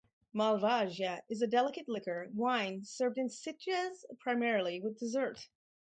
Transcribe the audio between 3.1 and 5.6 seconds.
in Sitges, primarily with dessert.